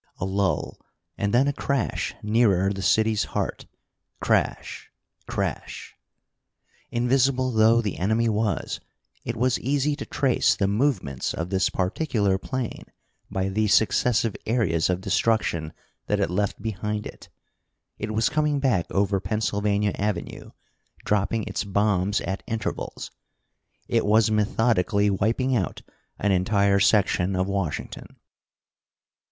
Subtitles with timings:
[0.17, 0.81] A lull,
[1.15, 3.67] and then a crash nearer the city's heart.
[4.19, 4.89] Crash!
[5.27, 5.93] Crash!
[6.89, 8.79] Invisible though the enemy was,
[9.23, 12.85] it was easy to trace the movements of this particular plane
[13.29, 15.71] by the successive areas of destruction
[16.07, 17.29] that it left behind it.
[17.99, 20.49] It was coming back over Pennsylvania Avenue,
[21.05, 23.11] dropping its bombs at intervals.
[23.87, 25.83] It was methodically wiping out
[26.17, 28.15] an entire section of Washington.